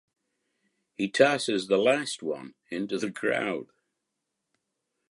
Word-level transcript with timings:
He 0.95 1.09
tosses 1.11 1.67
the 1.67 1.77
last 1.77 2.23
one 2.23 2.55
into 2.71 2.97
the 2.97 3.11
crowd. 3.11 3.67